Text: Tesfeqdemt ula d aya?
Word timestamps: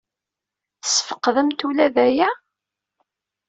Tesfeqdemt 0.83 1.59
ula 1.67 1.87
d 1.93 1.95
aya? 2.05 2.29